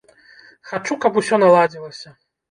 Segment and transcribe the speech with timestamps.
[0.69, 2.15] Хачу, каб усё наладзілася.